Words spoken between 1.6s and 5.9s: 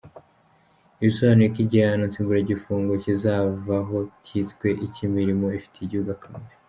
igihano nsimburagifungo kizavaho cyitwe icy’imirimo ifitiye